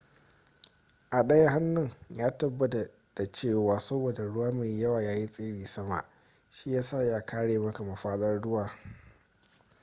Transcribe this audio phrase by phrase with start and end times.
[1.11, 2.89] a daya hannun ya tabbata
[3.31, 6.05] cewa saboda ruwa mai yawa yayi tsiri sama
[6.51, 8.71] shi yasa ya kare maka mafadar ruwa